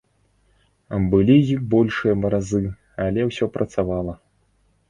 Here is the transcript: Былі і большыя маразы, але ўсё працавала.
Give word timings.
Былі 1.11 1.35
і 1.55 1.59
большыя 1.75 2.13
маразы, 2.23 2.63
але 3.07 3.21
ўсё 3.29 3.45
працавала. 3.59 4.21